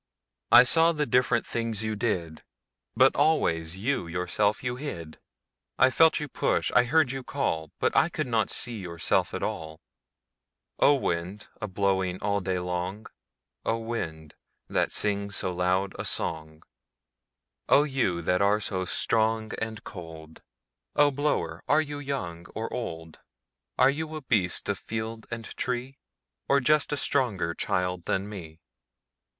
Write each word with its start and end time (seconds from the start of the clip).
I 0.51 0.63
saw 0.63 0.93
the 0.93 1.05
different 1.05 1.45
things 1.45 1.83
you 1.83 1.95
did, 1.95 2.43
But 2.95 3.15
always 3.15 3.77
you 3.77 4.07
yourself 4.07 4.63
you 4.63 4.77
hid.I 4.77 5.91
felt 5.91 6.19
you 6.19 6.27
push, 6.27 6.71
I 6.75 6.85
heard 6.85 7.11
you 7.11 7.21
call,I 7.23 8.09
could 8.09 8.25
not 8.25 8.49
see 8.49 8.79
yourself 8.79 9.31
at 9.31 9.43
all—O 9.43 10.95
wind, 10.95 11.49
a 11.61 11.67
blowing 11.67 12.17
all 12.19 12.41
day 12.41 12.57
long,O 12.57 13.77
wind, 13.77 14.33
that 14.67 14.91
sings 14.91 15.35
so 15.35 15.53
loud 15.53 15.93
a 15.99 16.03
songO 16.03 16.63
you 17.87 18.23
that 18.23 18.41
are 18.41 18.59
so 18.59 18.85
strong 18.85 19.51
and 19.61 19.83
cold,O 19.83 21.11
blower, 21.11 21.63
are 21.67 21.79
you 21.79 21.99
young 21.99 22.47
or 22.55 22.73
old? 22.73 23.19
Are 23.77 23.91
you 23.91 24.15
a 24.15 24.23
beast 24.23 24.67
of 24.67 24.79
field 24.79 25.27
and 25.29 25.45
tree, 25.55 25.99
Or 26.49 26.59
just 26.59 26.91
a 26.91 26.97
stronger 26.97 27.53
child 27.53 28.05
than 28.05 28.27
me? 28.27 28.61